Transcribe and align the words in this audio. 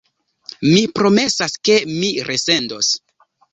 Mi 0.69 0.79
promesas, 1.01 1.59
ke 1.69 1.77
mi 1.93 2.11
resendos. 2.31 2.93